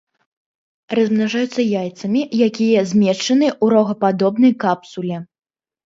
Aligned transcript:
Размнажаюцца 0.99 1.61
яйцамі, 1.83 2.21
якія 2.47 2.79
змешчаны 2.95 3.47
ў 3.63 3.79
рогападобнай 3.79 4.61
капсуле. 4.69 5.17